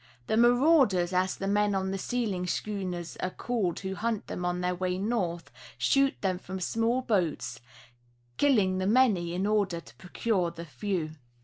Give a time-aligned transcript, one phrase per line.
[0.25, 4.61] The "marauders," as the men on the sealing schooners are called who hunt them on
[4.61, 7.59] their way north, shoot them from small boats,
[8.37, 11.11] killing the many in order to procure the few.